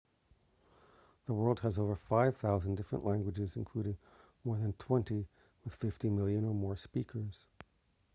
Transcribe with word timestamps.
the 1.25 1.33
world 1.35 1.59
has 1.59 1.77
over 1.77 1.95
5,000 1.95 2.73
different 2.73 3.05
languages 3.05 3.55
including 3.55 3.97
more 4.43 4.57
than 4.57 4.73
twenty 4.73 5.27
with 5.63 5.75
50 5.75 6.09
million 6.09 6.43
or 6.43 6.55
more 6.55 6.75
speakers 6.75 7.45